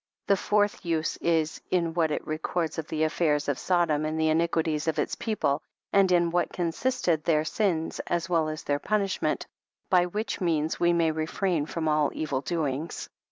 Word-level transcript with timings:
The 0.25 0.35
fourth 0.35 0.83
use 0.83 1.17
is, 1.17 1.61
in 1.69 1.93
what 1.93 2.09
it 2.09 2.25
records 2.25 2.79
of 2.79 2.87
the 2.87 3.03
affairs 3.03 3.47
of 3.47 3.59
Sodom 3.59 4.03
and 4.03 4.19
the 4.19 4.29
iniquities 4.29 4.87
of 4.87 4.97
its 4.97 5.13
people, 5.13 5.61
and 5.93 6.11
in 6.11 6.31
what 6.31 6.51
consisted 6.51 7.23
their 7.23 7.45
sins, 7.45 7.99
as 8.07 8.27
well 8.27 8.49
as 8.49 8.63
their 8.63 8.79
punishment, 8.79 9.45
by 9.91 10.07
which 10.07 10.41
means 10.41 10.79
we 10.79 10.91
may 10.91 11.11
refrain 11.11 11.67
from 11.67 11.87
all 11.87 12.09
evil 12.15 12.41
doings. 12.41 13.09